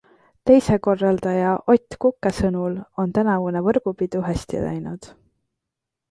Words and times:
Teise 0.49 0.75
korraldaja 0.85 1.49
Ott 1.73 1.97
Kuke 2.05 2.31
sõnul 2.37 2.77
on 3.03 3.13
tänavune 3.17 3.61
võrgupidu 3.67 4.23
hästi 4.29 4.63
läinud. 4.63 5.11